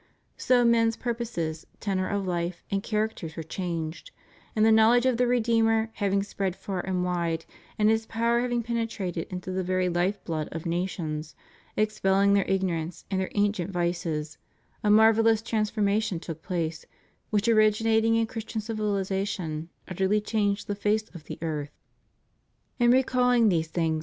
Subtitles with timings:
[0.35, 4.09] So men's purposes, tenor of life, and characters were changed,
[4.55, 7.45] and the knowl edge of the Redeemer having spread far and wide,
[7.77, 11.35] and His power having penetrated into the very life blood of nations,
[11.77, 14.39] expelling their ignorance and their ancient vices,
[14.83, 16.83] a marvellous transformation took place,
[17.29, 21.77] which, origi nating in Christian civilization, utterly changed the face of the earth.
[22.79, 23.99] In recalUng these things.